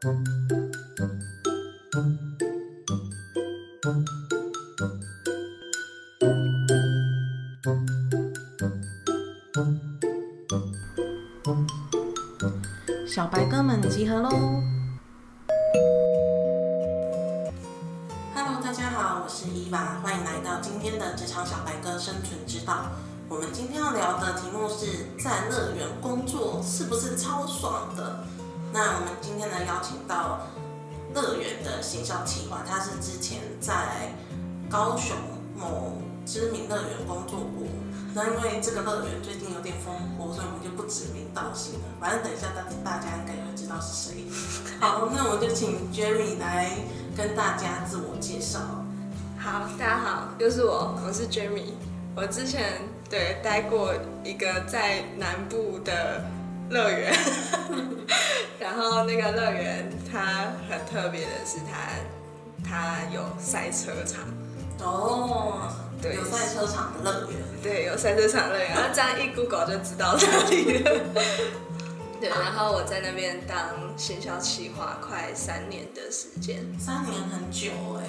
[0.00, 0.10] 小
[13.26, 14.30] 白哥们集合喽
[18.32, 22.92] ！Hello，大家好，我是伊娃，欢迎来到今天的职场小白哥生存之道。
[23.28, 28.24] 我们今天要聊的题目是在乐园工作是不是超爽的？
[28.72, 30.40] 那我们今天呢邀请到
[31.14, 34.12] 乐园的行销企划，他是之前在
[34.70, 35.16] 高雄
[35.56, 37.66] 某知名乐园工作过。
[38.14, 41.86] 那因为这个乐园最近有点风波，所以我们就不指名道姓了。
[42.00, 44.24] 反正等一下大大家应该也会知道是谁。
[44.80, 46.70] 好，那我们就请 Jerry 来
[47.16, 48.60] 跟大家自我介绍。
[49.38, 51.72] 好，大家好，又是我，我是 Jerry。
[52.16, 56.24] 我之前对待过一个在南部的
[56.70, 57.12] 乐园，
[58.58, 61.88] 然后那个乐园它很特别的是它
[62.68, 64.24] 它有赛车场。
[64.80, 65.70] 哦。
[66.00, 67.40] 对，有赛车场的乐园。
[67.60, 71.00] 对，有赛车场乐园，然后这样一 Google 就知道哪里了。
[72.20, 73.56] 对，然后我在那边当
[73.96, 76.64] 行销企划快三年的时间。
[76.78, 78.04] 三年很久哎。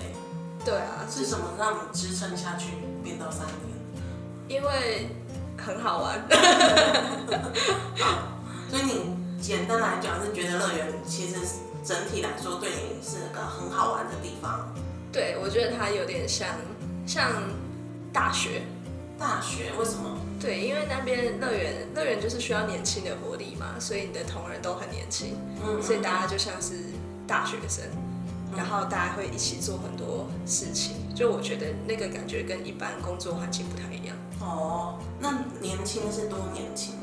[0.64, 1.04] 对啊。
[1.10, 2.73] 是什么让你支撑下去
[3.04, 3.76] 变到三年？
[4.48, 5.10] 因为
[5.58, 6.22] 很好玩。
[8.70, 11.36] 好，所以你简单来讲是觉得乐园其实
[11.84, 14.73] 整体来说对你是个很好玩的地方。
[15.11, 16.48] 对，我觉得它有点像
[17.06, 17.31] 像。
[18.11, 18.64] 大学，
[19.20, 20.17] 大学为什么？
[20.42, 26.73] 对，因为那边乐园，乐园就是需要年轻的活力嘛，所以你的同仁都很年轻，嗯，所以大家就像是
[27.28, 27.86] 大学生，
[28.58, 34.17] 然后大家会一起做很多事情，就我觉得那个感觉跟一般工作环境不太一样。
[34.39, 36.95] 哦，那年轻是多年轻？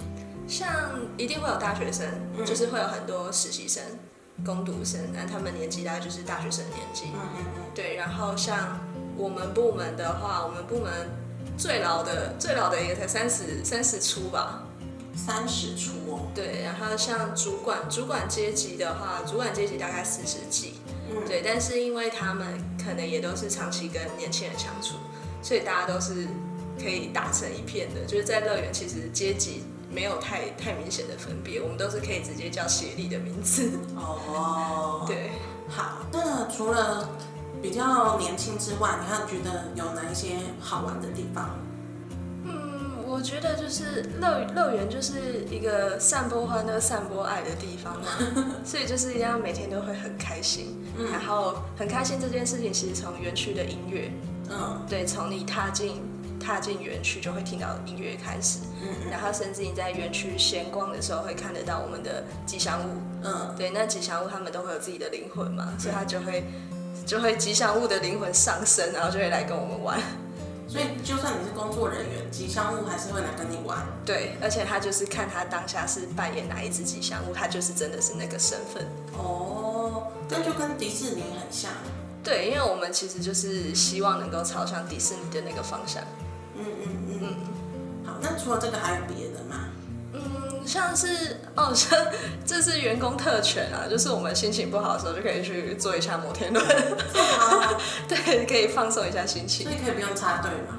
[0.49, 2.07] 像一定会有大学生，
[2.45, 3.83] 就是会有很多实习生、
[4.45, 8.79] 工读生，那他们年纪大概就是大学生年纪，嗯嗯嗯，对，然后像。
[9.19, 10.93] 我们部门的话，我们部门
[11.57, 14.63] 最老的最老的也才三十三十出吧，
[15.17, 16.29] 三十出哦。
[16.35, 20.75] 对，然后像主管主管阶级的话，主管阶级大概四十几，
[21.09, 21.41] 嗯，对。
[21.43, 24.97] 但是因为他们可能也都是长期跟年轻人相处，
[25.41, 26.29] 所以大家都是
[26.79, 28.05] 可以打成一片的。
[28.05, 29.65] 就是在乐园，其实阶级
[29.97, 33.71] 没有太太明显的分别，我们都是可以直接叫协力的名字。
[33.97, 35.31] 哦， 对。
[35.71, 37.09] 好，那除了
[37.63, 41.59] 比较年轻之外，你还觉得有哪一些好玩的地方？
[42.45, 48.07] 嗯，我觉得就是乐乐园就是一个散播欢乐、散播爱的地方嘛，
[48.67, 50.77] 所以就是一定要每天都会很开心。
[51.11, 54.13] 然后很开心这件事情，其实从园区的音乐，
[54.51, 56.03] 嗯，对，从你踏进
[56.47, 66.45] 踏进园区就会听到音乐开始，嗯，然后甚至你在园区闲逛的时候会看得到我们的吉祥物，嗯，对，那吉祥物他们都会有自己的灵魂嘛，所以他就会。
[67.05, 70.01] 就会吉祥物的灵魂上升，然后就会来跟我们玩。
[70.67, 73.87] 所以就算你是工作人员，吉祥物还是会来跟你玩。
[74.05, 78.85] 对，而且他就是看他当下是扮演哪一只吉祥物，他就是真的是那个身份。
[79.17, 81.71] 哦，那就跟迪士尼很像。
[82.25, 86.03] 对，因为我们其实就是希望能够朝向迪士尼的那个方向。
[86.59, 87.35] 嗯嗯嗯。
[88.05, 89.69] 好，那除了这个还有别的吗？
[90.13, 91.97] 嗯像是哦，像
[92.45, 96.65] 这是员工特权啊， 就是我们心情不好的时候就可以去做一下摩天轮，
[98.09, 99.65] 对，可以放松一下心情。
[99.67, 100.79] 所以可以不用插队吗？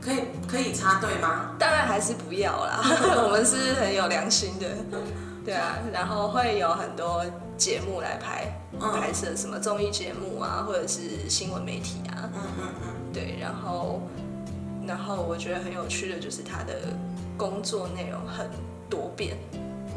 [0.00, 1.50] 可以可以插队吗？
[1.58, 2.80] 当然还是不要啦，
[3.24, 4.66] 我们是很有良心的，
[5.44, 5.76] 对啊。
[5.92, 7.22] 然后会有很多
[7.58, 13.36] 节目来拍拍摄，什么综艺节目啊，或者是新闻媒体啊，嗯嗯嗯，对。
[13.38, 14.00] 然后
[14.88, 16.96] 然后我觉得很有趣的就是他的
[17.36, 18.50] 工作内容很。
[18.90, 19.36] 多变，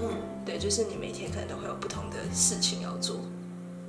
[0.01, 0.09] 嗯，
[0.45, 3.21] 对，就是你每天可能都会有不同的事情要做，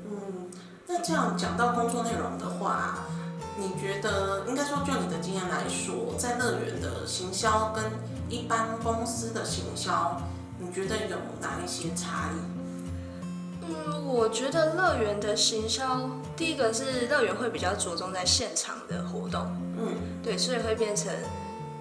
[0.09, 0.49] 嗯，
[0.87, 3.01] 那这样讲到工作内容的话，
[3.59, 7.83] 你觉得应该说就你的经验来说，在乐园的行销跟
[8.29, 10.23] 一般公司的行销，
[10.57, 13.67] 你觉得有哪一些差异？
[13.67, 19.45] 嗯，我觉得乐园的行销，第一个是乐园会比较着重在现场的活动，
[19.83, 21.13] 嗯，对，所以会变成。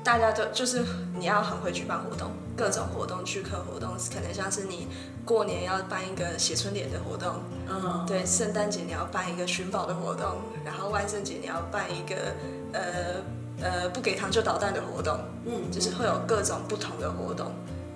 [0.04, 0.84] 大家都就是
[1.14, 4.88] 你要很会举办活动，各种活动、聚客活动，可能像是你
[5.24, 7.36] 过年要办一个写春联的活动，
[7.70, 12.16] 嗯，对，圣诞节你要办一个寻宝的活动，然后万圣节你要办一个
[12.74, 12.82] 呃
[13.62, 17.52] 呃不给糖就捣蛋的活动，嗯，就是会有各种不同的活动。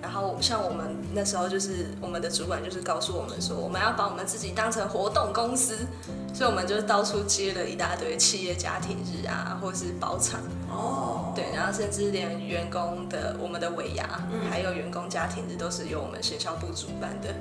[0.06, 5.78] 然后像我们那时候就是我们的主管就是告诉我们说，我们要把我们自己当成活动公司，
[6.32, 10.38] 所以我们就到处接了一大堆企业家庭日啊，或是包场
[10.70, 14.08] 哦，对，然后甚至连员工的我们的尾牙，
[14.48, 17.34] 还有员工家庭日都是由我们学校部主办的。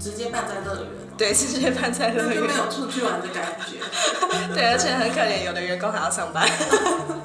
[0.00, 0.86] 直接办在乐园。
[1.16, 2.34] 对，直接办在乐园。
[2.34, 3.76] 就没有出去玩的感觉。
[4.54, 6.48] 对，而且很可怜，有的员工还要上班。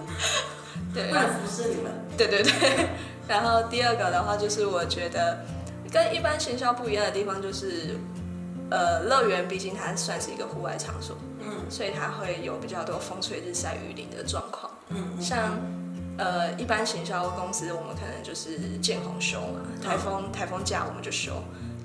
[0.94, 1.92] 对，为了服侍你们。
[2.18, 2.52] 对对对。
[3.28, 5.40] 然后第二个的话，就是我觉得
[5.92, 7.98] 跟一般行销不一样的地方，就是
[8.70, 14.72] 呃，乐园毕竟它算是一个户外场所，嗯，所以它会有比较多风吹日晒雨淋的状况。
[14.90, 15.58] 嗯，像
[16.18, 21.34] 呃，一般行销公司，我们可能就是见红休嘛，台风台风假我们就休。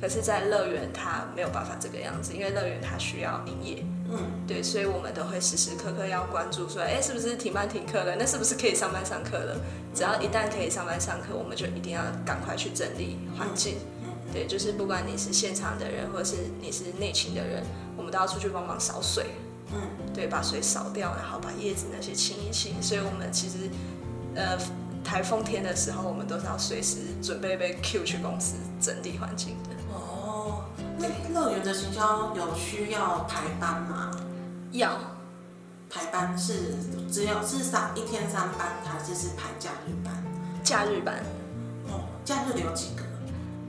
[0.01, 3.85] 可是，在乐园它没有办法这个样子，因为乐园它需要营业。
[4.13, 8.17] 嗯，对，所以我们都会时时刻刻要关注，说，哎，是不是停班停课了？
[8.19, 9.57] 那是不是可以上班上课了？
[9.95, 13.77] 只要一旦可以上班上课，我们就一定要赶快去整理环境。
[14.33, 17.63] 对，就是不管你是现场的人，或者是你是内勤的人，
[17.97, 19.27] 我们都要出去帮忙扫水。
[19.73, 19.79] 嗯，
[20.13, 22.83] 对，把水扫掉，然后把叶子那些清一清。
[22.83, 23.71] 所以我们其实，
[24.35, 24.59] 呃，
[25.05, 29.71] 台风天的时候，我们都是要随时准备被 Q 去公司整理环境的。
[31.33, 34.11] 乐园的行销有需要排班吗？
[34.73, 34.99] 要，
[35.89, 36.75] 排班是
[37.11, 40.15] 只有是上一天三班，还是是排假日班？
[40.63, 41.23] 假日班。
[41.89, 43.03] 哦，假日有几个？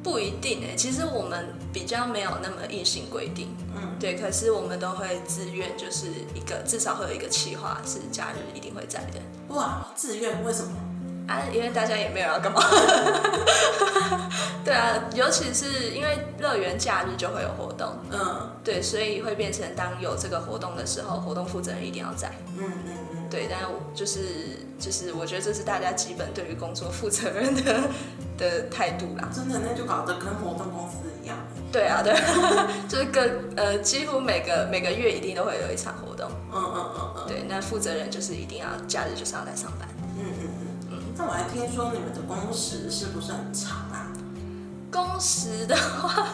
[0.04, 9.22] 不一定哎，其实我们比较没有那么硬性规定，嗯，对，可是我们都会自愿，就是一个至少会有一个企划是假日一定会在的。
[9.54, 10.74] 哇，自愿为什么？
[11.28, 12.62] 啊，因为大家也没有要干嘛。
[14.64, 23.60] 对啊，尤其是因为乐园假日就会有活动，嗯，对，所以会变成当有这个活动的时候，活动负责人一定要在，嗯嗯嗯，对，但
[23.96, 24.20] 就是
[24.80, 27.82] 就是我觉得这是大家基本对于工作负责任的。
[28.38, 31.38] 的态度啦，真的那就搞得跟活动公司一样。
[31.72, 32.12] 对啊，对，
[32.90, 36.28] 就是跟呃，几乎每个每个月一定都会有一场活动。
[36.52, 37.28] 嗯嗯嗯嗯。
[37.28, 39.88] 对，那负责人就是一定要假日就是要来上班。
[40.18, 40.50] 嗯嗯。
[41.22, 44.12] 那我还听说你们的工时是不是很长啊？
[44.92, 46.30] 工时的话，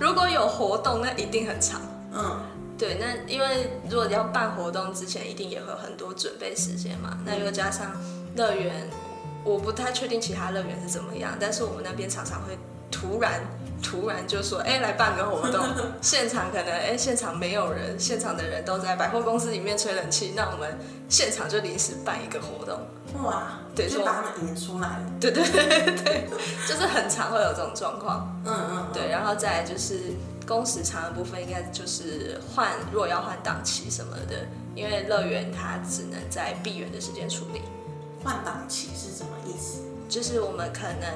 [0.00, 1.82] 如果有活动，那一定很长。
[2.14, 2.40] 嗯。
[2.78, 7.18] 对，那因为如果要办活动之前，一定也会有很多准备时间嘛。
[7.26, 7.92] 那又加上
[8.34, 8.88] 乐园。
[9.44, 12.56] 我不太确定其他乐园是怎么样，但是我们那边常常会
[12.92, 13.40] 突然
[13.82, 15.66] 突然就说，哎，来办个活动，
[16.00, 20.78] 现场可能哎现场没有人，现场的人都在百货公司里面吹冷气，那我们
[21.08, 22.78] 现场就临时办一个活动。
[23.24, 25.00] 哇，对，就把他们引出来。
[25.20, 26.28] 对 对对对，
[26.68, 28.40] 就是很常会有这种状况。
[28.44, 28.86] 嗯嗯。
[28.92, 30.12] 对，然后再就是
[30.46, 37.62] 工时长的部分，应该就是换，如果要换档期什么的，因为乐园它只能在闭园的时间处理。
[38.24, 39.82] 换档期是什么意思？
[40.08, 41.10] 就是我们可能，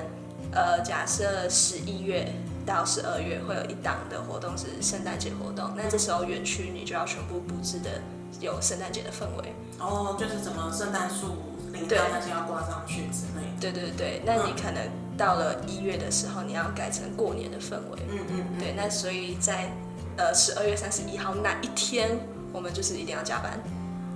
[0.52, 2.32] 呃，假设十一月
[2.64, 8.00] 到十二月会有一档的活动是圣诞节活动，那这时候园区你就要全部布置的
[8.40, 9.52] 有圣诞节的氛围。
[9.78, 11.36] 哦，就是什么圣诞树、
[11.72, 13.42] 铃铛那些要挂上去之类。
[13.60, 14.82] 对对对，那你可能
[15.16, 17.98] 到了一月的时候，你要改成过年的氛围。
[18.08, 18.58] 嗯嗯。
[18.58, 19.70] 对，那所以在
[20.16, 22.18] 呃十二月三十一号那一天，
[22.52, 23.60] 我们就是一定要加班。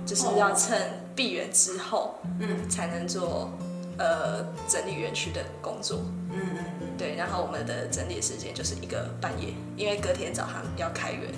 [0.03, 0.81] 就是要趁
[1.15, 3.51] 闭园之后，嗯，才能做
[3.97, 5.99] 呃整理园区的工作，
[6.31, 7.15] 嗯嗯嗯，对。
[7.15, 11.31] 然后我们的整理时间就是一个半夜，因为隔天早上要开园，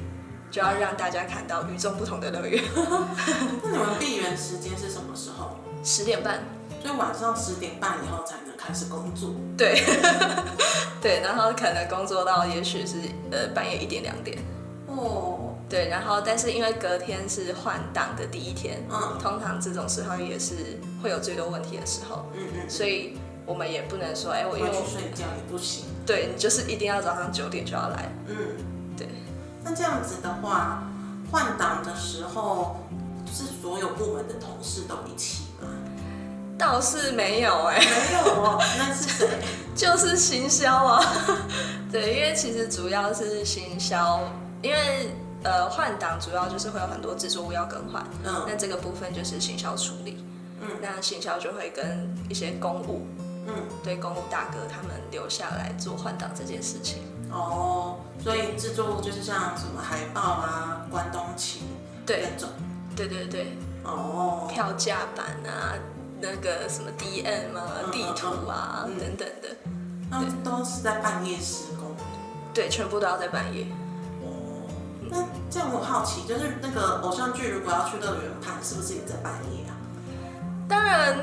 [0.51, 2.63] 就要让大家看到与众不同的乐园。
[3.63, 5.57] 那你们闭园时间是什么时候？
[5.83, 6.39] 十点半，
[6.81, 9.31] 所以晚上十点半以后才能开始工作。
[9.57, 9.81] 对，
[11.01, 12.97] 对，然后可能工作到也许是
[13.31, 14.37] 呃半夜一点两点。
[14.87, 15.42] 哦。
[15.69, 28.35] 对，然后但是因为隔天是换档的第一天，嗯，通常这种时候也是会有最多问题的时候，嗯嗯，所以我们也不能说，哎，我又去睡觉也不行，对你就是一定要早上九点就要来，嗯，
[28.95, 29.07] 对。
[29.63, 30.83] 那这样子的话，
[31.31, 32.75] 换档的时候
[33.25, 35.67] 是所有部门的同事都一起吗？
[36.55, 39.27] 倒是没有，哎，没有哦，那是谁？
[39.75, 41.03] 就是行销啊，
[41.91, 44.19] 对，因为其实主要是行销，
[44.61, 45.09] 因为。
[45.43, 50.23] 呃，换挡主要就是会有很多制作物要更换，嗯，那这个部分就是行销处理，
[50.61, 53.05] 嗯，那行销就会跟一些公务，
[53.45, 57.03] 嗯，对，公务大哥他们留下来做换挡这件事情。
[57.29, 61.63] 哦，所以制作物就是像什么海报啊、关东旗，
[62.05, 62.49] 对，那种，
[62.95, 65.73] 对对对，哦，票价板啊，
[66.21, 69.49] 那个什么 DM 啊、地图啊等等的，
[70.09, 71.95] 那都是在半夜施工，
[72.53, 73.65] 对，全部都要在半夜。
[75.13, 79.77] 那这样我好奇，就是那个偶像剧如果要去乐园拍，是不是也在半夜啊？
[80.67, 81.15] 当然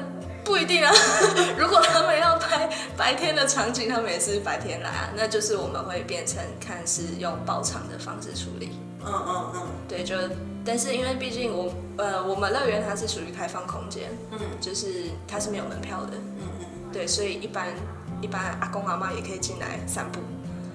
[0.44, 0.92] 不一定啊。
[1.58, 5.10] 如果他们要拍白天的场景，他们也是白天来啊。
[5.16, 8.78] 那就是我们会变成看是用包场的方式处理。
[9.04, 9.62] 嗯嗯嗯。
[9.88, 10.14] 对，就
[10.64, 16.12] 但是因为毕竟我呃我们乐园它是属于开放空间，嗯，就是它是没有门票的。
[16.14, 16.66] 嗯嗯。
[16.92, 17.68] 对，所以一般
[18.20, 20.20] 一般阿公阿妈也可以进来散步。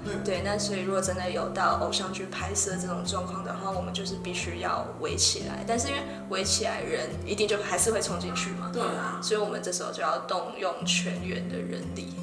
[0.07, 5.63] 嗯，对，那所以如果真的有到偶像剧拍摄这种状况的话，我们就是必须要围起来。
[5.67, 12.13] 但是因为围起来人一定就还是会冲进去嘛，对啊，所以我们这时候就要动用全员的人力，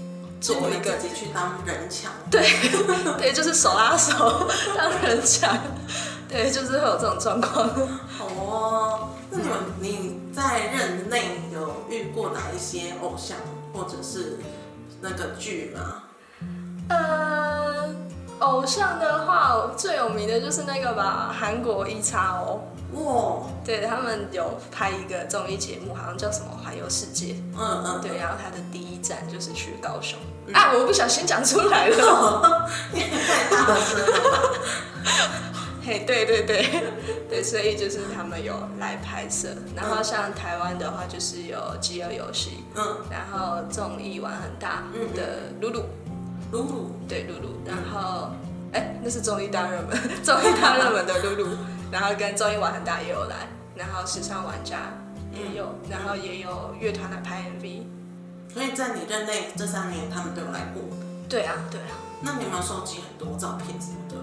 [0.40, 2.12] 做一个自己去当人墙。
[2.30, 2.40] 对，
[3.18, 5.58] 对，就是手拉手当人墙，
[6.28, 7.68] 对，就是会有这种状况。
[8.20, 13.36] 哦，那你们你在任内有遇过哪一些偶像
[13.72, 14.38] 或者是
[15.00, 16.04] 那个剧吗？
[16.88, 17.71] 呃，
[18.42, 22.60] 偶像的话，最有名的就是那个吧，韩国一叉哦。
[22.92, 27.26] 哇，对他们有拍一个综艺节目，好像叫什么《环游世界》。
[27.56, 28.00] 嗯嗯。
[28.02, 30.18] 对，然后他的第一站就是去高雄。
[30.52, 32.68] 啊，我不小心讲出来了。
[32.92, 34.60] 太大声了。
[35.84, 36.68] 嘿，对对对，
[37.30, 39.48] 对，所以就是他们有来拍摄。
[39.74, 42.64] 然后像台湾的话，就是有《饥饿游戏》。
[42.78, 42.98] 嗯。
[43.10, 44.82] 然后综艺玩很大
[45.14, 45.84] 的露露。
[46.52, 48.30] 露露，对露露，然后，
[48.72, 51.48] 哎，那是综艺大热门， 综艺大热门的露露，
[51.90, 54.92] 然后跟综艺玩很大也有来，然后时尚玩家
[55.32, 57.82] 也有，然后也有乐团来拍 MV，
[58.52, 60.82] 所以在你任内这三年，他们都有来过。
[61.28, 61.96] 对啊，对啊。
[62.20, 64.16] 那你有没有收集很多照片什么的？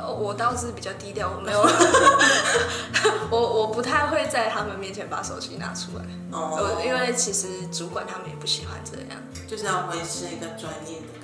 [0.00, 1.60] 呃，我倒是比较低调，我没有，
[3.30, 9.18] 我我不太会在他们面前把手机拿出来，哦，因为其实主管他们也不喜欢这样，
[9.48, 11.17] 就是要维持一个专业的。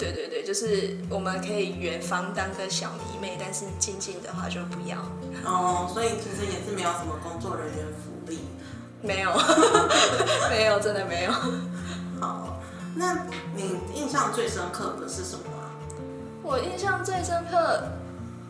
[0.00, 4.96] 对对对，就是我们可以远方当个小迷妹，但是近近的话就不要。
[5.44, 8.40] 哦，所以其实也是没有什么工作人员福利。
[9.02, 9.30] 没有，
[10.48, 11.32] 没有，真的没有。
[12.18, 12.60] 好，
[12.96, 15.44] 那你印象最深刻的是什么？
[16.42, 17.82] 我印象最深刻，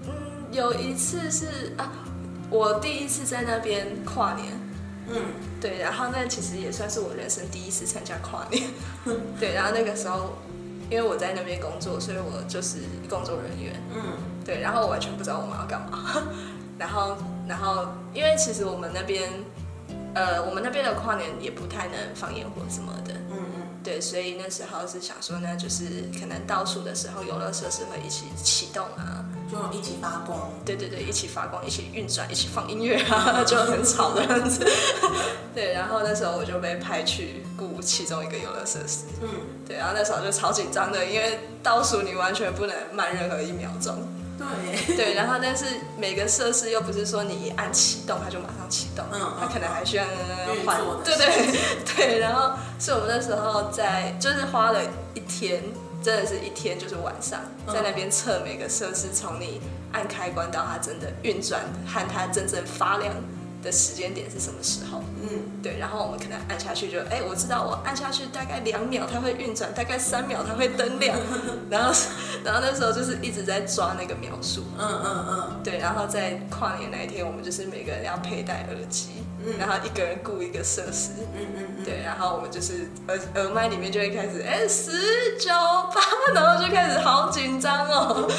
[0.04, 0.12] 嗯，
[0.52, 1.90] 有一次是啊，
[2.48, 4.52] 我第一次在那边跨年。
[5.08, 5.22] 嗯，
[5.60, 8.70] 对，然后那其实也算是我人生第一次参加跨年。
[9.40, 10.38] 对，然后那个时候。
[10.90, 12.78] 因为我在那边工作，所以我就是
[13.08, 13.80] 工作人员。
[13.94, 16.22] 嗯，对，然后我完全不知道我们要干嘛。
[16.76, 17.16] 然后，
[17.46, 19.30] 然后，因为其实我们那边，
[20.14, 23.14] 呃，我们那边的跨年也不太能放烟火什么的。
[23.30, 23.62] 嗯嗯。
[23.84, 29.24] 对，所以那时候是想说呢，就是可能倒数的时候，游乐设施会一起启动啊。
[29.50, 34.64] 就一起发光，对对对，一起发光，一起运转，一起放音乐啊， 就很吵的样子。
[35.54, 39.06] 对，然后那时候我就被派去雇其中一个游乐设施。
[39.20, 39.28] 嗯，
[39.66, 43.96] 对，然后那时候就超紧张的，因为倒数你完全不能慢任何一秒钟。
[44.38, 44.96] 对。
[44.96, 45.64] 对，然后但是
[45.98, 50.04] 每个设施又不是说你一按启动它就马上启动，嗯，它可能还需要
[50.64, 50.78] 换。
[51.04, 51.58] 对对
[51.96, 54.80] 对，然后是我们那时候在就是花了
[55.14, 55.62] 一天。
[56.02, 59.60] 真的是一天，就是晚上，在那边测每个设施，从你
[59.92, 63.14] 按开关到它真的运转和它真正发亮
[63.62, 65.02] 的时间点是什么时候？
[65.22, 65.78] 嗯，对。
[65.78, 71.18] 然后我们可能按下去就，哎，我知道我按下去大概两秒它会运转，大概三秒它会灯亮。
[71.68, 71.92] 然后，
[72.44, 74.64] 然后那时候就是一直在抓那个描述。
[74.78, 75.60] 嗯嗯嗯。
[75.62, 79.10] 对，然后在跨年那一天，我们就是每个人要佩戴耳机。
[79.58, 88.30] 然后一个人雇一个设施，嗯嗯嗯，对，然后我们就是耳耳麦里面就会开始，哎，十九八，然后就开始好紧张哦，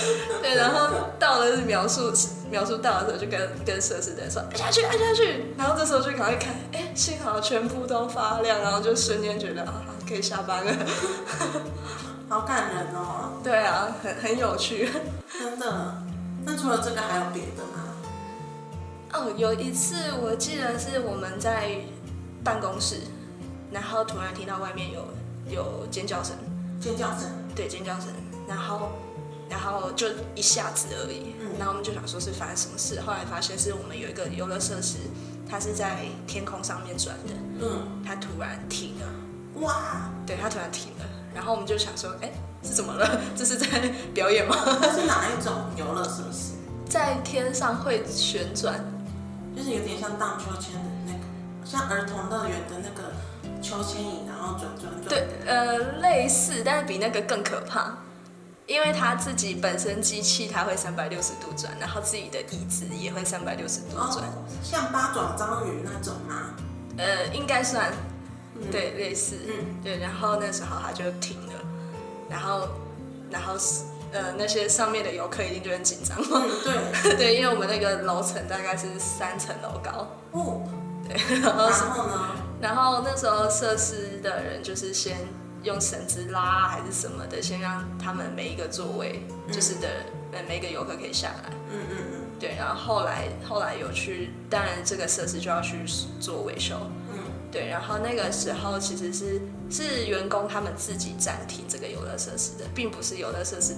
[0.44, 2.14] 对，然后到了描述
[2.52, 10.72] 描述到的时候，就跟跟设施的人说按下去按下去，然后这时候就赶快看，哎，幸好全部都发亮，然后就瞬间觉得啊，可以下班了，
[12.32, 14.90] 好感人哦，对啊，很很有趣，
[15.38, 16.02] 真的，
[16.46, 17.94] 那除了这个还有别的吗？
[19.12, 21.82] 哦，有一次我记得是我们在
[22.42, 23.02] 办公室，
[23.70, 25.06] 然后突然听到外面有
[25.50, 26.38] 有尖叫声，
[26.80, 28.08] 尖叫声，对，尖叫声，
[28.48, 28.94] 然后
[29.50, 35.00] 然后就一下子而已，然后我们就想说是发生什么事，后来发现是我们有一个游乐设施，
[35.50, 42.32] 它是在天空上面转的，嗯，它突然停了，哇，对，它突然停了，然后我们就想说，哎，
[42.64, 43.22] 是怎么了？
[43.36, 43.68] 这是在
[44.14, 44.56] 表演吗？
[44.82, 46.54] 它是哪一种游乐设施？
[46.90, 48.84] 在天上会旋转。
[49.54, 51.20] 就是有点像荡秋千的那个，
[51.66, 53.12] 像儿童乐园的那个
[53.62, 55.10] 秋千椅，然后转转转。
[55.10, 57.98] 对，呃，类似，但是比那个更可怕，
[58.66, 64.24] 因为它自己本身机器它会三百六十度转，然后自己的椅子也会三百六十度转。
[64.64, 66.56] 像八爪章鱼那种吗？
[66.98, 67.92] 呃，应该算，
[68.70, 69.38] 对，类似。
[69.48, 71.54] 嗯，对，然后那时候他就停了，
[72.30, 72.68] 然后，
[73.30, 73.86] 然后是。
[74.14, 76.18] 呃，那些上面的游客一定就很紧张。
[76.22, 80.06] 对 对，因为我们那个楼层大概是三层楼高。
[80.32, 80.68] 哦，
[81.08, 81.40] 对。
[81.40, 81.70] 然后
[82.10, 82.30] 呢？
[82.60, 85.16] 然后那时候设施的人就是先
[85.64, 89.88] 用绳子拉还是什么的，先让他们每一个座位就是的
[90.34, 91.50] 呃每一个游客可以下来。
[91.72, 92.20] 嗯嗯嗯。
[92.38, 95.86] 对，然后后来后来有去，当然这个设施就要去
[96.20, 96.76] 做维修。
[97.52, 103.76] 对，然后那个时候其实是是员工他们自己暂停这个游乐设施的，并不是游乐设施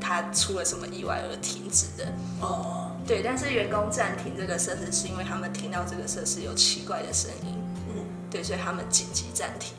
[0.00, 2.12] 它出了什么意外而停止的。
[2.40, 2.90] 哦。
[3.06, 7.54] 对，但是员工暂停这个设施是因为他们听到这个设施有奇怪的声音。
[7.88, 8.04] 嗯。
[8.28, 9.74] 对，所以他们紧急暂停。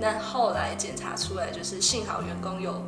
[0.00, 2.82] 那后来检查出来就是幸好员工有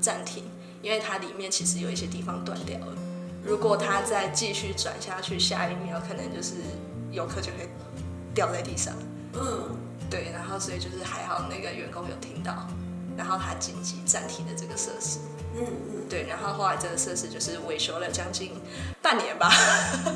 [0.00, 0.44] 暂停，
[0.82, 2.94] 因为它里面其实有一些地方断掉了。
[3.44, 6.54] 如果它再继续转下去，下一秒可能就是
[7.10, 7.68] 游客就会
[8.34, 8.94] 掉在地上。
[9.34, 9.76] 嗯。
[10.10, 12.66] 对，然后所以就是还好那个员工有听到。
[13.16, 15.18] 然后他紧急暂停了这个设施，
[15.54, 18.52] 嗯嗯，对，然后后来这个设施就是维修了将近
[19.02, 19.50] 半年吧，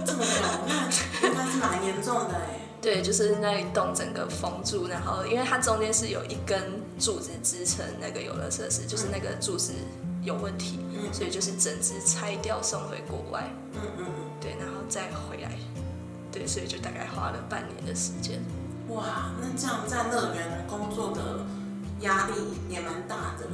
[0.06, 0.30] 这么久，
[0.66, 2.60] 那应该是蛮严重的哎。
[2.80, 9.74] 对，就是那一栋整个封住，然后因为它中间是有一根柱子支撑那个游乐设施，就是那个柱子
[10.22, 10.78] 有问题，
[11.12, 15.50] 所以就是整只拆掉送回国外，嗯嗯嗯，对，然后再回来，
[16.32, 18.42] 对，所以就大概花了半年的时间。
[18.88, 21.44] 哇，那这样在乐园工作的。
[22.00, 22.34] 压力
[22.68, 23.46] 也蛮大的。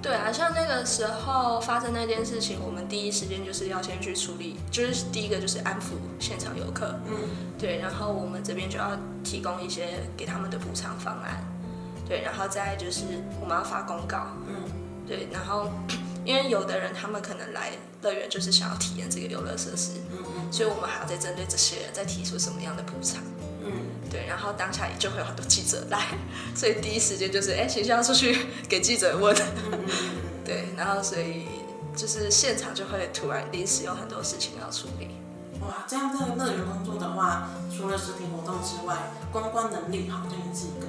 [0.00, 7.14] 对啊，像那个时候发生那件事情，我们第一时间就是要先去处理，就是第一个就是安抚现场游客，嗯，
[7.58, 11.44] 对，然后我们这边就要提供一些给他们的补偿方案，
[12.08, 13.02] 对，然后再就是
[13.38, 14.54] 我们要发公告，嗯，
[15.06, 15.68] 对，然后
[16.24, 23.20] 因为有的人他们可能来乐园就是想要体验这个游乐设施，嗯嗯，所以我们还要再针对这些人再提出什么样的补偿。
[24.10, 26.08] 对，然后当下就会有很多记者来，
[26.54, 29.34] 所以第一时间就是哎，学校出去给记者问。
[30.44, 31.46] 对，然后所以
[31.94, 35.08] 就是现场就会突然临时有很多事情要处理。
[35.60, 38.96] 哇，这样在乐园工作的话，除了实体活动之外，
[39.30, 40.86] 公关能力好像也是一个。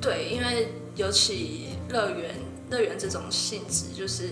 [0.00, 2.36] 对，因为尤其乐园，
[2.70, 4.30] 乐园这种性质就是。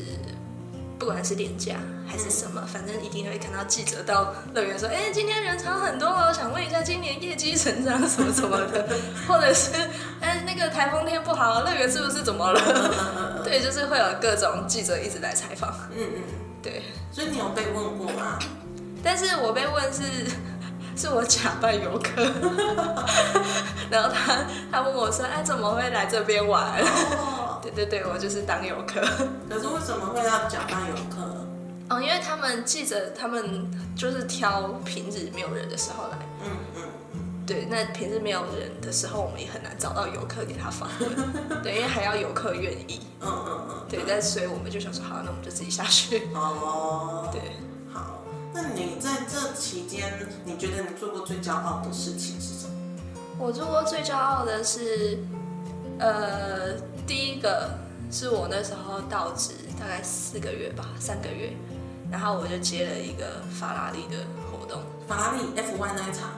[1.03, 1.75] 不管是廉价
[2.07, 8.87] 还是什么，反正一定会看到记者到乐园说：“哎，今天人潮很多哦，想问一下今年业绩成长什么什么的，
[9.27, 9.73] 或者是
[10.21, 12.61] 哎那个台风天不好，乐园是不是怎么了？”
[13.43, 15.75] 对，就是会有各种记者一直来采访。
[15.91, 16.23] 嗯嗯，
[16.63, 16.85] 对。
[17.11, 18.39] 所以你有被问过吗？
[19.03, 20.03] 但是我被问是
[20.97, 22.23] 是我假扮游客，
[23.91, 26.87] 然后他他问我说：“哎，怎么会来这边玩？”对
[27.75, 29.01] 对对，我就是当游客。
[29.49, 31.47] 可是为什么会要假扮游客？
[31.91, 36.19] 哦，因为他们记者他们就是挑平日没有人的时候来。
[36.45, 36.83] 嗯嗯
[37.45, 41.11] 对，那平日没有人的时候，我们也很难找到游客给他访问。
[41.63, 43.01] 对，因为还要游客愿意。
[43.21, 43.87] 嗯嗯嗯。
[43.89, 46.29] 对，但所以我们就想说，好，那我们就自己下去。
[46.35, 47.29] 哦。
[47.33, 47.41] 对。
[47.93, 48.23] 好，
[48.55, 52.73] 那你在这期间，你觉得你做过最骄傲的事情是什么？
[53.39, 55.19] 我做过最骄傲的是，
[55.99, 56.75] 呃。
[57.07, 57.79] 第一个
[58.11, 61.53] 是我那时候到职大概四个月吧，三个月，
[62.11, 64.83] 然后我就接了一个法拉利的活动。
[65.09, 66.31] 法拉利 F1 那一场？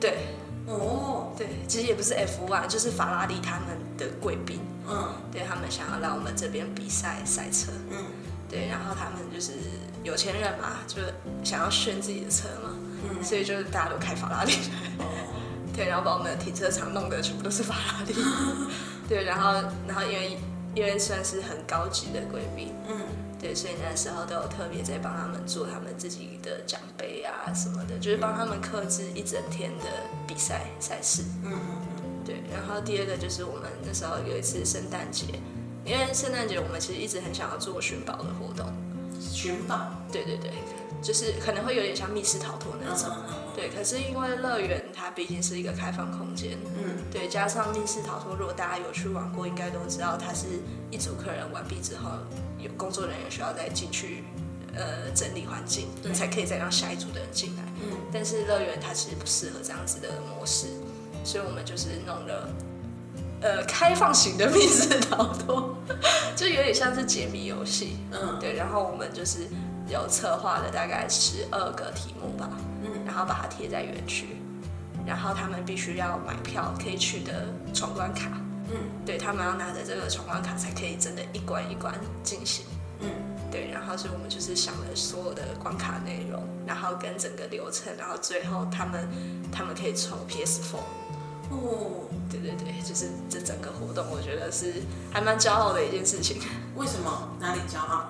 [0.00, 0.18] 对。
[0.66, 1.32] 哦。
[1.36, 4.60] 对，其实也不是 F1，就是法拉利他们的贵宾。
[4.88, 5.14] 嗯。
[5.32, 7.72] 对他们想要来我们这边比赛赛车。
[7.90, 7.98] 嗯。
[8.48, 9.52] 对，然后他们就是
[10.04, 11.02] 有钱人嘛，就
[11.44, 12.70] 想要炫自己的车嘛。
[13.10, 13.22] 嗯。
[13.22, 14.52] 所以就是大家都开法拉利。
[15.74, 18.14] 对，然后把我们的停车场弄得全部都是法拉利。
[19.08, 19.52] 对，然后，
[19.86, 20.38] 然后因为
[20.74, 22.96] 因为算是很高级的贵宾，嗯，
[23.40, 29.84] 对，所以那时候都有特别在帮他们做他们自己的奖杯啊什么的，就是帮他们克制一整天的
[30.26, 31.60] 比赛赛事，嗯嗯
[32.04, 32.42] 嗯，对。
[32.52, 35.26] 然后第二个就是我们那时候有一次圣诞节，
[35.84, 38.66] 因为圣诞节我们其实一直很想要做寻宝的活动，
[39.20, 40.50] 寻宝，对对对。
[41.02, 43.08] 就是可能会有点像密室逃脱那种，
[43.54, 43.68] 对。
[43.68, 47.28] 可是因为乐园它毕竟是一个开放空间，嗯，对。
[47.28, 50.46] 加上密室逃脱，如果大家有去玩过，应该都知道，它是
[50.90, 52.10] 一组客人完毕之后，
[52.58, 54.24] 有工作人员需要再进去，
[54.74, 57.62] 呃，整理环境，才可以再让下一组的人进来。
[57.84, 57.96] 嗯。
[58.12, 60.66] 但是乐园它其实不适合这样子的模式，
[61.22, 62.48] 所以我们就是弄了，
[63.42, 65.76] 呃，开放型的密室逃脱，
[66.34, 68.54] 就有点像是解谜游戏，嗯，对。
[68.56, 69.46] 然后我们就是。
[69.88, 72.50] 有策划了大概十二个题目吧，
[72.82, 74.26] 嗯，然后把它贴在园区，
[75.06, 78.30] 然后他们必须要买票可以去的闯关卡，
[78.70, 82.64] 嗯，对他们要拿着这个闯关卡才可以真的一关一关进行，
[83.00, 83.08] 嗯，
[83.50, 89.08] 对，然后所以我们就是想了所有的关卡内容，然后跟整个流程，然后最后他们
[89.52, 90.76] 他们可以抽 PS4，
[91.50, 96.38] 哦，对对对，就是这整个活动我觉得是还蛮骄傲的一件事情。
[96.74, 97.28] 为什么？
[97.40, 98.04] 哪里骄傲？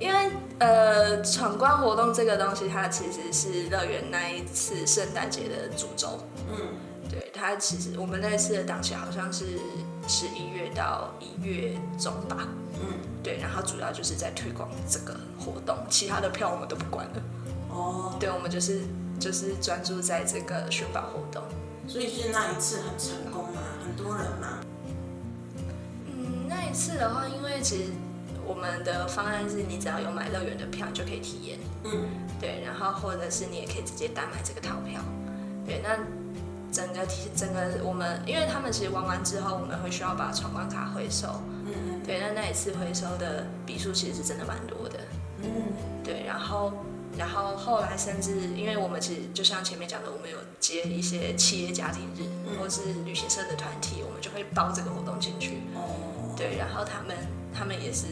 [0.00, 6.18] 因为呃，闯关活动这个东西，它其实是乐园那一次圣诞节的主轴。
[6.50, 9.58] 嗯，对，他其实我们那次的档期好像是
[10.06, 12.48] 十一月到一月中吧。
[12.74, 17.22] 嗯，对，然后主要就是在推广这个活动，其他的票我们都不管了。
[17.68, 18.82] 哦，对，我们就是
[19.18, 21.42] 就是专注在这个寻宝活动。
[21.86, 23.60] 所以是那一次很成功吗？
[23.84, 24.60] 很多人吗？
[26.06, 27.90] 嗯，那一次的话，因为其实。
[28.46, 31.58] 我们的方案是你只要有买乐园的票，你就可以体验。
[31.84, 32.08] 嗯，
[32.40, 35.00] 对，然后或者是你也可以直接单买这个套票。
[35.64, 35.94] 对，那
[36.72, 41.26] 整个体整个我们，因为他们其实玩完之后，我们会需要把闯关卡回收。
[41.66, 42.00] 嗯嗯。
[42.04, 44.98] 对，那那一次回收的笔数其实是真的蛮多的。
[45.42, 45.48] 嗯。
[46.04, 46.72] 对，然后。
[47.18, 52.22] 然后后来甚至，因为我们其实就像前面讲的，我们有接一些企业家庭日，
[52.56, 55.58] 或是旅行社的团体，我们就会包这个活动进去。
[55.74, 56.32] 哦。
[56.36, 57.16] 对，然后他们
[57.52, 58.06] 他们也是，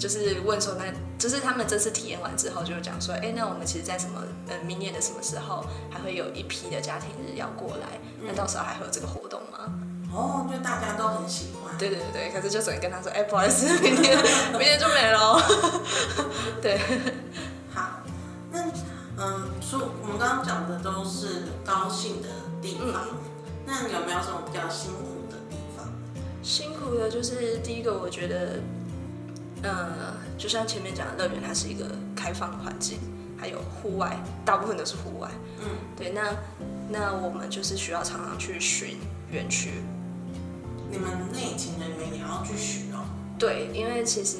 [0.00, 0.86] 就是问说，那
[1.18, 8.00] 就是他们这次体验完之后，就讲说，哎，那我们其实，在什么呃明年的什么时候，还会有一批的家庭日要过来？
[8.26, 9.78] 那到时候还会有这个活动吗？
[10.10, 11.76] 哦，就大家都很喜欢。
[11.76, 14.16] 对对对可是就只能跟他说，哎，不好意思，明天
[14.52, 15.38] 明天就没了。
[16.62, 16.80] 对
[17.72, 18.00] 好。
[19.22, 22.28] 嗯，说我们刚刚讲的都是高兴的
[22.62, 23.06] 地方，
[23.66, 25.86] 那有没有什么比较辛苦的地方？
[26.42, 28.58] 辛苦的就是第一个，我觉得，
[29.62, 32.98] 呃，就像前面讲的，乐园它是一个开放的环境，
[33.38, 35.28] 还有户外，大部分都是户外。
[35.60, 36.34] 嗯，对，那
[36.88, 38.98] 那我们就是需要常常去巡
[39.30, 39.82] 园区。
[40.90, 43.04] 你们内勤人员也要去巡哦？
[43.38, 44.38] 对，因为其实。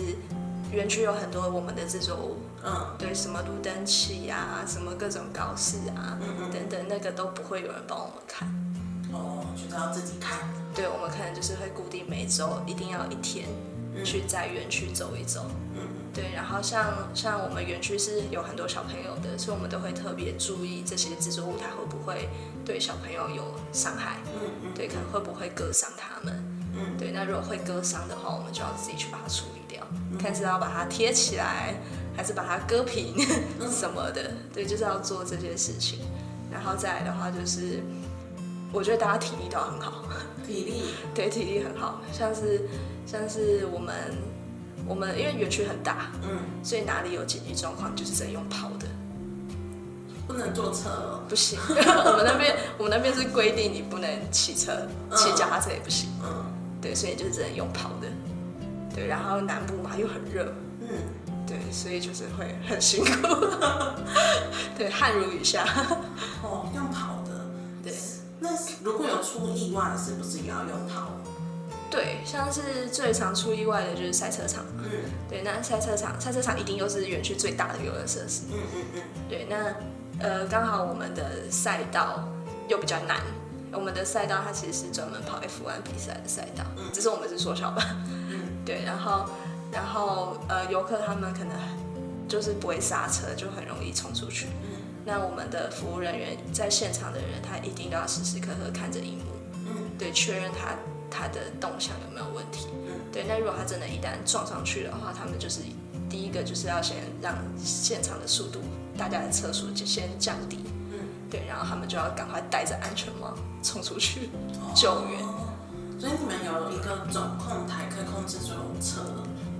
[0.72, 8.48] 园区有很多我们的制作物，嗯，对，什么路灯器啊，什么各种高饰啊，嗯嗯，等等，那个都不会有人帮我们看，
[9.12, 10.38] 哦，就是要自己看。
[10.72, 13.48] 对，我们可能就是会固定每周一定要一天
[14.04, 15.86] 去在园区走一走，嗯。
[16.12, 22.28] 对，然后像像我们园区是有很多小朋友的，所以我们都会特别注意这些制作物它会不会
[22.64, 29.86] 对小朋友有伤害，嗯嗯，对，可能会不会割伤他们，嗯，对，那如果会割伤的话，我们就要自己去把它处理掉。
[30.18, 31.74] 看是要把它贴起来，
[32.16, 33.14] 还是把它割平
[33.70, 36.00] 什么的，对，就是要做这件事情。
[36.50, 37.80] 然后再来的话，就是
[38.72, 40.04] 我觉得大家体力都很好，
[40.46, 40.83] 体力。
[41.14, 42.68] 对体力很好，像是
[43.04, 43.94] 像是我们
[44.87, 48.87] 我们因为园区很大，嗯，所以哪里有紧急状况就是只能用跑的，
[50.26, 51.59] 不能坐车，不行。
[51.68, 54.72] 我们那边我们那边是规定你不能骑车，
[55.16, 56.44] 骑脚踏车也不行，嗯，
[56.80, 58.06] 对，所以就只能用跑的。
[58.94, 60.88] 对，然后南部嘛又很热，嗯，
[61.46, 63.46] 对，所以就是会很辛苦，
[64.78, 65.64] 对，汗如雨下。
[66.42, 66.68] 哦。
[68.40, 68.50] 那
[68.83, 71.09] 如果有出意外，是不是也要用套？
[71.90, 74.90] 对，像是最常出意外的就是赛车场，嗯，
[75.29, 79.74] 对，那赛车场，赛车场一定又是园区最大的游乐设施，嗯嗯嗯，对，那
[80.24, 82.29] 呃刚好我们的赛道
[82.68, 83.20] 又比较难，
[83.72, 87.85] 我们的赛道它其实是专门跑 F1 比赛的赛道，嗯，只是我们是缩小版。
[88.09, 89.26] 嗯 对，然后，
[89.72, 91.57] 然后，呃，游客他们可能
[92.29, 94.46] 就是不会刹车，就很容易冲出去。
[94.62, 94.79] 嗯。
[95.04, 99.24] 那我们的服务人员在现场的人，他一定都要时时刻刻看着荧幕。
[99.54, 99.90] 嗯。
[99.98, 100.74] 对，确认他
[101.10, 102.68] 他的动向有没有问题。
[102.86, 102.92] 嗯。
[103.12, 105.60] 对，那如果他真的一旦撞上去的话，他们就是
[106.08, 108.60] 第一个就是要先让现场的速度，
[108.96, 110.58] 大家的车速就先降低。
[110.92, 110.98] 嗯。
[111.30, 114.30] 对，然后他们就要赶快戴着安全帽冲出去
[114.74, 115.20] 救援。
[115.98, 119.02] 所以你们有一个总控台可以控制所有车，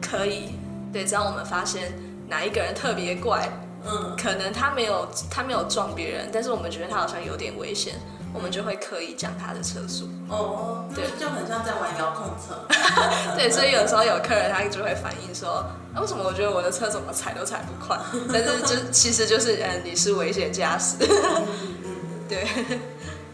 [0.01, 0.55] 可以，
[0.91, 1.93] 对，只要我们发现
[2.29, 3.47] 哪一个人特别怪，
[3.85, 7.95] 嗯，可能他没有他没有撞别人，但是我们觉得他好像有点危险，
[8.35, 10.09] 我们就会刻意降他的车速。
[10.29, 12.67] 哦，对，就很像在玩遥控车。
[13.37, 15.65] 对，所以有时候有客人他就会反映说，
[16.01, 17.99] 为什么我觉得我的车怎么踩都踩不快？
[18.33, 20.97] 但是就其实就是，嗯，你是危险驾驶。
[21.01, 21.47] 嗯
[21.85, 21.91] 嗯，
[22.29, 22.47] 对。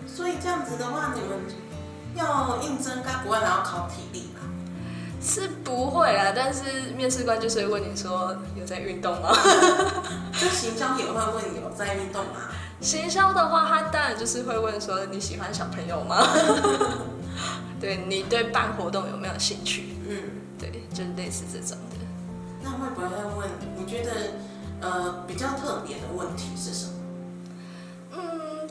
[0.06, 1.38] 所以这样子的话，你们。
[2.18, 4.40] 要应征，该不会还要考体力吧？
[5.20, 6.62] 是不会啦，但是
[6.96, 9.36] 面试官就是会问你说有在运动吗？
[11.30, 12.40] 问你有在运动吗？
[12.80, 16.26] 行销的话，他当然就是会问说你喜欢小朋友吗？
[17.80, 19.94] 对你对办活动有没有兴趣？
[20.08, 20.16] 嗯，
[20.58, 21.96] 对，就是类似这种的。
[22.62, 23.06] 那会不会
[23.38, 23.48] 问？
[23.76, 24.12] 你觉得
[24.80, 26.92] 呃比较特别的问题是什么？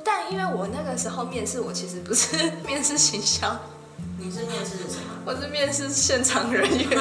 [0.03, 3.57] 但因为我那个时候面试，我其实不是 面试行销，
[4.19, 5.23] 你是面试什么？
[5.25, 6.99] 我是面试现场人员，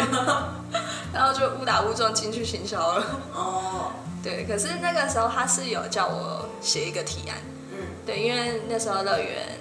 [1.15, 3.07] 然后就误打误撞进去行销了。
[3.33, 7.39] 哦， 对，可是那个时候他是有叫我写一个提案，
[7.71, 9.59] 嗯，对，因为那时候乐园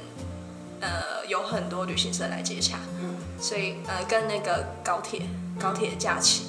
[0.82, 5.22] 呃有很多旅行社来接洽，嗯，所以呃跟那个高铁
[5.60, 6.48] 高铁假期。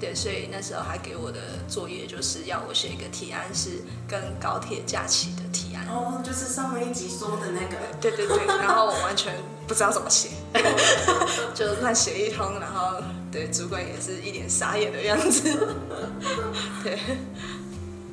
[0.00, 5.84] 对，所以那时候还给我的作业就是要我写一个提案，是跟高铁假期的提案。
[5.88, 7.76] 哦，就是上面一集说的那个。
[8.00, 9.34] 对对对，然后我完全
[9.66, 10.28] 不知道怎么写，
[11.52, 15.76] 就乱写一通，然后对主管也是一脸傻眼的样子。
[16.82, 16.98] 对。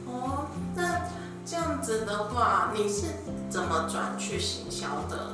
[0.05, 1.01] 哦，那
[1.45, 3.07] 这样子的话，你是
[3.49, 5.31] 怎么转去行销的？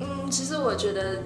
[0.00, 1.22] 嗯，其实我觉得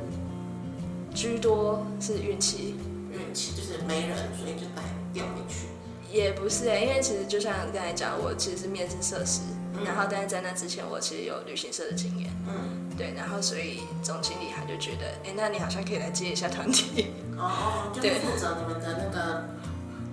[1.15, 2.77] 居多是运气。
[3.11, 5.67] 运气，就是没人，所以就带调你去。
[6.13, 9.41] 也不是哎，因为其实就像刚才讲，我其实是面试设施，
[9.85, 12.31] 然后但是在那之前，我其实有旅行社的经验。
[12.47, 17.07] 嗯，对，然后所以总经理他就觉得，哎，那你好像可以来接一下团体。
[17.39, 19.45] 哦，就是负责你们的那个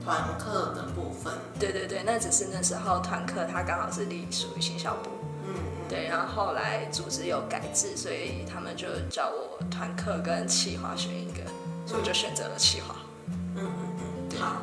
[0.04, 1.34] 团课的部分。
[1.60, 5.10] 对对对，那只是那时候团课他刚好是隶属于行销部。
[5.44, 5.90] 嗯嗯。
[5.90, 11.42] 对，然后后来组织有改制，所以他们就叫我团课跟企划选一个，
[11.86, 12.96] 所以我就选择了企划。
[13.28, 14.62] 嗯嗯嗯，好。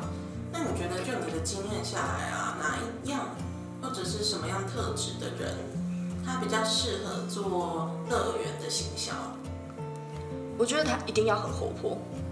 [0.51, 3.21] 那你觉得，就你的经验下来啊，哪一样
[3.81, 5.55] 或者是什么样特质的人，
[6.23, 9.11] 他比较适合做乐园的行销？
[10.55, 12.22] 我觉得他一定要很活泼，很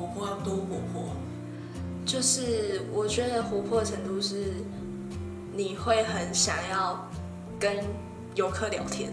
[0.00, 1.14] 活泼要多活泼？
[2.06, 4.54] 就是我觉得活泼的程度是，
[5.52, 7.06] 你会很想要
[7.58, 7.84] 跟
[8.34, 9.12] 游客聊天。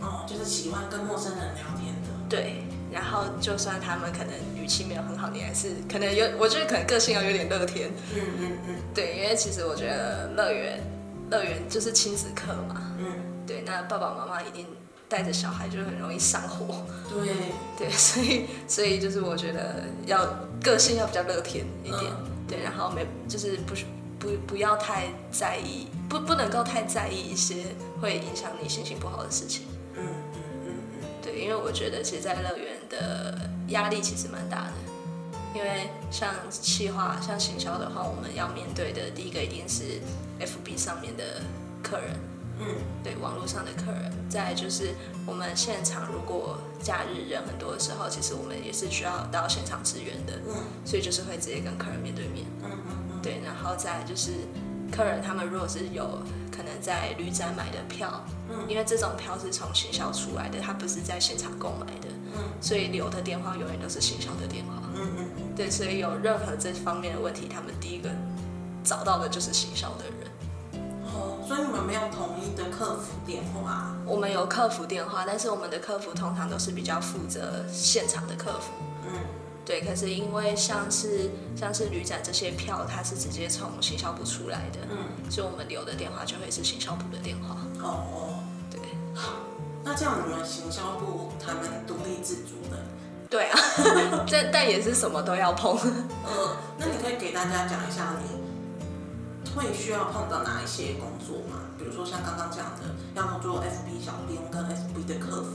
[0.00, 2.10] 哦，就是喜欢跟陌生人聊天的。
[2.28, 2.64] 对。
[2.90, 7.90] 然后，就算他们可能语气没有很好，你还是可能有，我觉得可能个性要有点乐天。
[8.16, 8.74] 嗯嗯嗯。
[8.94, 10.80] 对，因为其实我觉得乐园，
[11.30, 12.92] 乐园就是亲子课嘛。
[12.98, 13.06] 嗯。
[13.46, 14.66] 对，那爸爸妈妈一定
[15.08, 16.84] 带着小孩就很容易上火。
[17.08, 17.34] 对。
[17.78, 20.26] 对，所以所以就是我觉得要
[20.62, 22.02] 个性要比较乐天一点。
[22.48, 23.74] 对，然后没就是不
[24.18, 27.66] 不不要太在意，不不能够太在意一些
[28.00, 29.66] 会影响你心情不好的事情。
[29.94, 30.72] 嗯嗯嗯，
[31.22, 34.72] 对因为我觉得，其实，在乐园的压力其实蛮大的。
[35.54, 40.00] 因为像企划、像行销的话，我们要面对的第一个一定是
[40.40, 41.42] FB 上面的
[41.82, 42.18] 客人，
[42.58, 42.66] 嗯，
[43.02, 44.12] 对，网络上的客人。
[44.28, 44.94] 再就是
[45.26, 52.70] 我们现场如果假日人很多的时候，其实我们也是需要到现场支援的，嗯，所以就是会直接跟客人面对面，嗯
[53.12, 54.32] 嗯，对，然后再就是
[54.92, 56.22] 客人他们如果是有。
[56.50, 68.10] 可能在旅展买的票，嗯，因为这种票是从行销出来的，他不是在现场购买的，嗯，所以留的电话永远都是行销的电话，嗯嗯，对，所以有任何这方面的问题，他们第一个
[68.82, 70.28] 找到的就是行销的人。
[71.18, 73.92] 哦，所以你们没有统一的客服电话？
[74.06, 78.70] 我们有客服电话，但是我们的客服通常都是比较负责现场的客服。
[79.04, 79.12] 嗯
[79.66, 87.54] 对，可是因为像是像是旅展这些票，它是直接从行销部出来的，嗯，所以我们留的电话就会是行销部的电话。
[87.82, 88.80] 哦哦，对，
[89.14, 89.32] 好，
[89.84, 92.78] 那这样你们行销部他们独立自主的？
[93.28, 93.58] 对啊，
[94.32, 95.76] 但但也是什么都要碰。
[95.84, 98.40] 嗯，那你可以给大家讲一下你
[99.54, 101.60] 会需要碰到哪一些工作吗？
[101.78, 105.50] 比如说像刚刚讲的，要做 FB 小编跟 FB 的客服。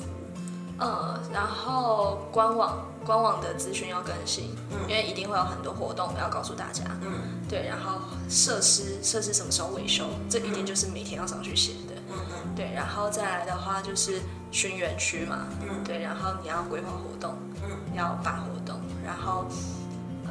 [0.79, 6.83] 嗯，然后官网官网的资讯要更新，嗯因为一定会有很多活动要告诉大家。
[7.01, 11.93] 嗯，对，然后设施设施什么时候维修，这一定就是每天要上去写的。
[12.09, 14.19] 嗯嗯，对，然后再来的话就是
[14.51, 15.45] 巡园区嘛。
[15.61, 19.45] 嗯，对，然后你要规划活动，嗯，要办活动，然后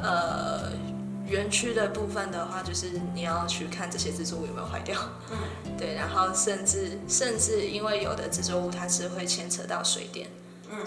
[0.01, 0.71] 呃
[1.25, 4.99] 园区的部分的话，就是你要去看这些制作物有没有坏掉。
[5.31, 5.37] 嗯，
[5.77, 10.27] 对，然后甚至甚至因为有的蜘蛛物它是会牵扯到水电。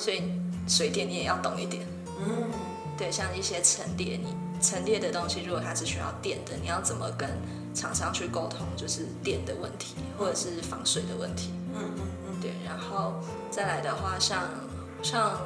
[0.01, 0.21] 所以
[0.67, 1.87] 水电你也要懂一点，
[2.19, 2.51] 嗯，
[2.99, 7.31] 对，像一些陈列，你陈列的东西，如果它是需要电的，你要怎么跟
[7.73, 13.15] 厂商去沟通，就是电的问题，或者是防水的问题，嗯嗯嗯，对，然后
[13.49, 14.43] 再来的话，像
[15.05, 15.39] 像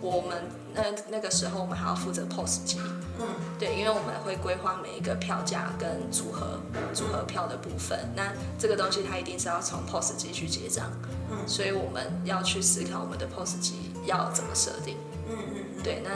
[0.00, 0.42] 我们
[0.74, 2.80] 那那个时候，我们还要负责 POS 机，
[3.20, 3.26] 嗯，
[3.58, 6.58] 对，因为我们会规划每一个票价跟组合
[6.92, 10.90] 组合票的部分，那这个东西它一定是要从 POS 机去结账。
[11.30, 14.96] 嗯所以我们要去思考我们的 POS 机要怎么设定。
[15.28, 16.10] 嗯嗯对，那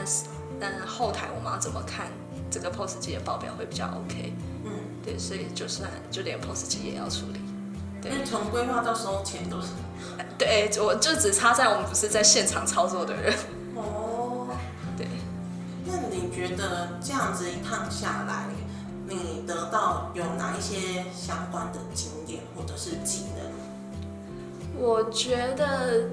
[0.59, 2.07] 那后台我们要怎么看
[2.51, 4.33] 这个 POS 机的报表会比较 OK？
[4.65, 4.71] 嗯，
[5.03, 7.39] 对，所以就算就连 POS 机也要处理。
[8.01, 9.67] 对，从规划到收钱都是。
[10.37, 13.33] 对，我就只差在我们不是在现场操作的人。
[16.39, 18.45] 觉得这样子一趟下来，
[19.05, 24.81] 你得到有哪一些相关的经验或者是技能？
[24.81, 26.07] 我觉得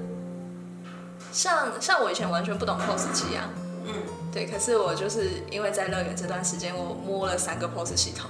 [1.31, 3.47] 像像我以前完全不懂 POS 机啊，
[3.85, 3.93] 嗯，
[4.29, 8.29] 对，可是我就是因为在乐园这段时间，我摸了三个 POS 系统，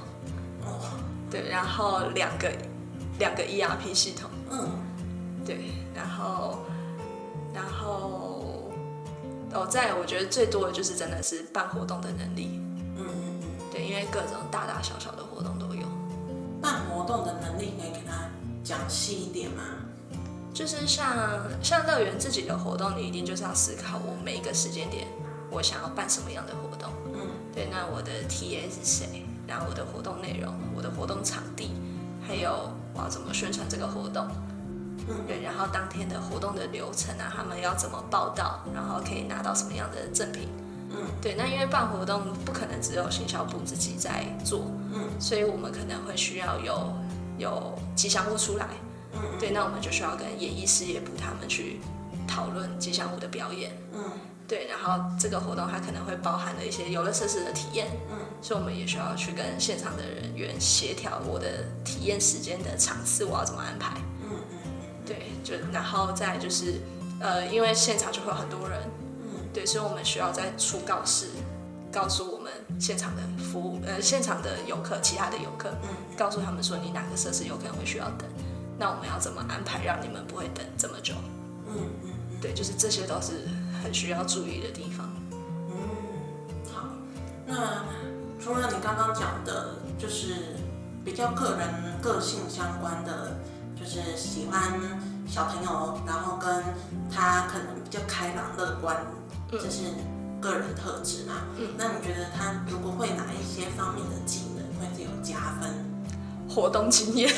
[0.65, 0.79] 哦，
[1.31, 2.51] 对，然后两个
[3.17, 4.69] 两个 ERP 系统，嗯，
[5.43, 6.59] 对，然后
[7.55, 8.26] 然后
[9.57, 12.59] 哦，再我觉得最多的就是真的是办活动的能力，
[12.95, 15.87] 嗯嗯嗯，对，因为各种大大小小的活动都有，
[16.61, 18.29] 办活动的能力可以给他
[18.63, 19.63] 讲细一点吗？
[20.53, 25.07] 就是像像乐园自己的活动，你一定就是要思考我每一个时间点，
[25.49, 26.91] 我想要办什么样的活动。
[27.13, 29.25] 嗯，对，那我的 TA 是谁？
[29.47, 31.71] 然后我的活动内容，我的活动场地，
[32.21, 34.27] 还有我要怎么宣传这个活动。
[35.07, 40.49] 嗯，对，然后当天的活动的流程啊，他们要怎么报道，然后可以拿到什么样的赠品。
[40.89, 46.93] 嗯，嗯，对，那因为办活动不可能只有行销部自己在做，嗯，所以我们可能会需要有
[47.37, 48.67] 有吉祥物出来，
[49.13, 51.79] 嗯，对，那我们就需要跟演艺事业部他们去
[52.27, 54.01] 讨论吉祥物的表演，嗯，
[54.47, 63.97] 对，然后这个活动它可能会包含了一些游乐设施的体验，嗯，所以我们也需要去跟现场的人员协调我的体验时间的场次我要怎么安排，
[65.07, 66.81] 对，就然后再就是。
[67.19, 68.79] 呃，因为现场就会有很多人，
[69.23, 71.29] 嗯，对，所以我们需要在出告示，
[71.91, 78.29] 告诉我们现场的服务，呃，现场的游客，其他的游客，嗯，告诉他们说你哪个设施有可能会需要等，
[78.77, 81.15] 那我们要怎么安排，让你们不会等这么久？
[81.65, 83.49] 嗯嗯，对，就是这些都是
[83.81, 85.09] 很需要注意的地方。
[85.71, 85.75] 嗯，
[86.71, 86.89] 好，
[87.47, 87.83] 那
[88.39, 90.55] 除了你刚刚讲的，就是
[91.03, 93.39] 比较个人个性相关的，
[93.79, 94.73] 就是喜欢。
[95.29, 96.63] 小朋友，然后跟
[97.13, 98.95] 他可能比较开朗乐观，
[99.51, 99.91] 这是
[100.39, 101.33] 个人特质嘛。
[101.57, 105.69] 嗯，那你觉得他如果会哪一些方面的技能会有加分？
[106.49, 107.29] 活动经验，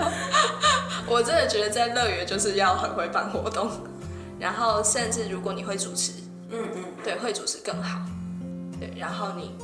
[1.08, 3.70] 我真的觉得在乐园就是要很会办活动，
[4.38, 6.12] 然后甚至如果你会主持，
[6.50, 7.98] 嗯嗯，对，会主持更好。
[8.78, 9.56] 对，然后你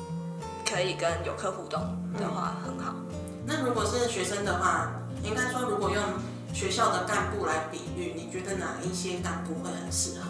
[0.67, 1.83] 可以跟游客互动
[2.19, 2.95] 的话很好。
[3.45, 4.91] 那如果是学生的话，
[5.23, 6.03] 应该说如果用。
[6.55, 10.27] 学校的干部来比喻，你觉得哪一些干部会很适合？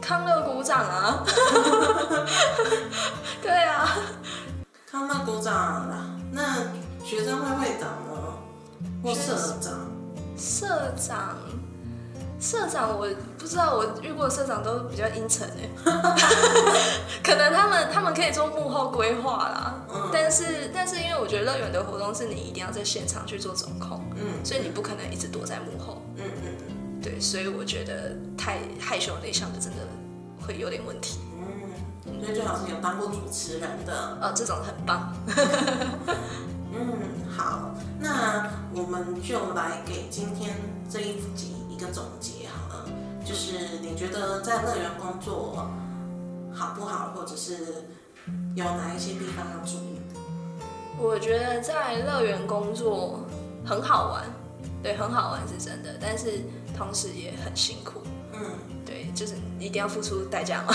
[0.00, 1.24] 康乐鼓掌啊！
[3.42, 3.88] 对啊，
[4.88, 6.16] 康乐鼓掌啊！
[6.30, 6.58] 那
[7.04, 8.12] 学生会会长呢？
[9.02, 9.90] 或社长？
[10.38, 11.38] 社长？
[12.38, 15.68] 社长我不知道，我遇过社长都比较阴沉哎，
[17.24, 19.74] 可能他们他们可以做幕后规划啦，
[20.12, 29.78] 但是但是因为我觉得乐园的活动是你一定要在现场去做总控，嗯，所以你不可能一直躲在幕后，嗯嗯嗯，对，所以我觉得太害羞内向的真的
[30.40, 31.18] 会有点问题，
[32.06, 35.14] 嗯，所以最好是有当过主持人的，呃，这种很棒，
[36.72, 36.98] 嗯，
[37.28, 40.56] 好，那我们就来给今天
[40.88, 41.54] 这一集。
[41.74, 42.86] 一个总结好了，
[43.26, 45.68] 就是你觉得在乐园工作
[46.52, 47.56] 好不好，或者是
[48.54, 50.20] 有哪一些地方要注意的？
[50.96, 53.26] 我觉得在乐园工作
[53.64, 54.24] 很好玩，
[54.82, 56.40] 对，很好玩是真的，但是
[56.76, 58.02] 同时也很辛苦。
[58.32, 58.40] 嗯，
[58.84, 60.74] 对，就是一定要付出代价嘛。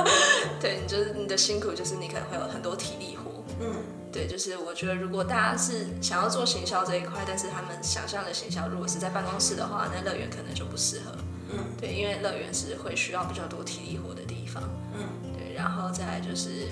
[0.60, 3.44] 对，就是你的辛苦，就是你可能会有很多体力活。
[3.60, 3.74] 嗯。
[4.12, 11.12] 对，就是我觉得，如果大家是想要做行销这一块，但是他们想象的行销如果是在办公室的话，那乐园可能就不适合。
[11.50, 14.62] 嗯，对，因为乐园是会需要比较多体力活的地方。
[14.94, 15.00] 嗯，
[15.36, 16.66] 对，然后再来就是，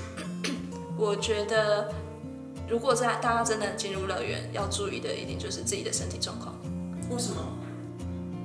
[0.96, 1.92] 我觉得
[2.68, 6.54] 如果在大家真的进入乐园，要注意的一定就是自己的身体状况。
[7.10, 7.42] 为什么？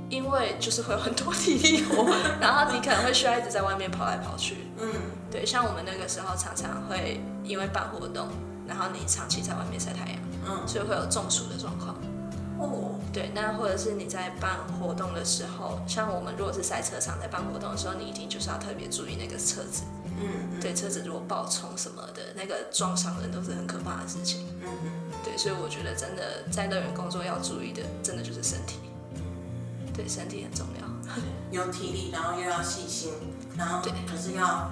[0.09, 2.05] 因为就是会有很多体力活，
[2.41, 4.57] 然后你可能会需要一直在外面跑来跑去。
[4.79, 4.89] 嗯，
[5.29, 8.27] 对，像我们那个时候常常会因为办活动。
[8.67, 11.95] 然后你长期在外面晒太阳，嗯，所以会有中暑的状况。
[12.59, 19.85] 哦，对，那或者是你在办活动的时候，像我们如果是赛车场在办活动的时候，你一定就是要特别注意那个车子，
[20.21, 24.45] 嗯，对，车子如果爆冲什么的，那个撞伤人都是很可怕的事情。
[24.61, 24.91] 嗯嗯，
[25.23, 28.79] 对，所以我觉得真的在乐园工作要注意的，真的就是身体，
[29.93, 30.89] 对，身体很重要。
[31.51, 33.11] 有体力，然后又要细心，
[33.57, 34.69] 然后对，可是要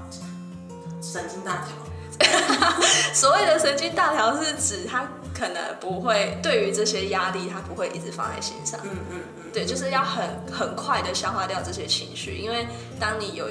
[1.01, 1.75] 神经大条。
[3.13, 8.79] 所谓的神经大条是指他可能不会对于这些压力，他不会一直放在心上。
[8.83, 12.67] 嗯嗯嗯，对，就是要很很快的消化掉这些情绪，因为
[12.99, 13.49] 当你有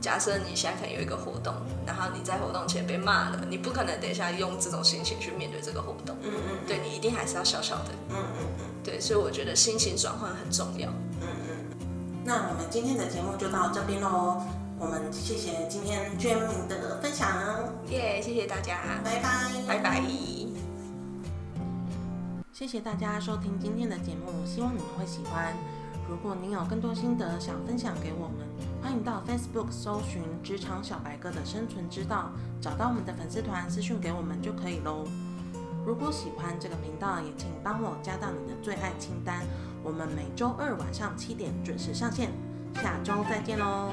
[0.00, 1.54] 假设你现在可能有一个活动，
[1.86, 6.16] 然后你在活动前被骂了，你不可能等一下用这种心情去面对这个活动。
[6.22, 7.90] 嗯嗯，对你一定还是要小小的。
[8.10, 10.88] 嗯嗯嗯，对，所以我觉得心情转换很重要。
[11.20, 11.78] 嗯嗯，
[12.24, 14.42] 那我们今天的节目就到这边喽。
[14.80, 17.28] 我们谢谢今天娟明的分享，
[17.88, 18.22] 耶！
[18.22, 20.02] 谢谢大家，拜拜，拜拜。
[22.52, 25.52] 谢谢大家收听今天的节目，希望你们会喜欢。
[26.08, 28.46] 如果您有更多心得想分享给我们，
[28.80, 35.04] 欢迎到 Facebook 搜寻“职场小白哥”的生存之道，找到我们的粉丝团私讯给我们就可以喽。
[35.84, 39.44] 如果喜欢这个频道，也请帮我加到你的最爱清单。
[39.82, 42.30] 我们每周二晚上七点准时上线。
[42.74, 43.92] 下周再见喽。